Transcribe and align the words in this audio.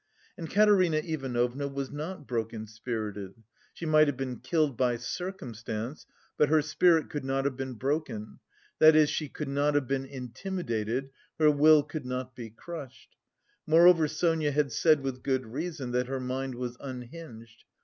And 0.35 0.49
Katerina 0.49 0.97
Ivanovna 0.97 1.67
was 1.67 1.91
not 1.91 2.27
broken 2.27 2.65
spirited; 2.65 3.35
she 3.71 3.85
might 3.85 4.07
have 4.07 4.17
been 4.17 4.39
killed 4.39 4.75
by 4.75 4.97
circumstance, 4.97 6.07
but 6.37 6.49
her 6.49 6.63
spirit 6.63 7.07
could 7.07 7.23
not 7.23 7.45
have 7.45 7.55
been 7.55 7.75
broken, 7.75 8.39
that 8.79 8.95
is, 8.95 9.11
she 9.11 9.29
could 9.29 9.47
not 9.47 9.75
have 9.75 9.85
been 9.87 10.05
intimidated, 10.07 11.11
her 11.37 11.51
will 11.51 11.83
could 11.83 12.07
not 12.07 12.35
be 12.35 12.49
crushed. 12.49 13.15
Moreover 13.67 14.07
Sonia 14.07 14.51
had 14.51 14.71
said 14.71 15.01
with 15.01 15.21
good 15.21 15.45
reason 15.45 15.91
that 15.91 16.07
her 16.07 16.19
mind 16.19 16.55
was 16.55 16.77
unhinged. 16.79 17.63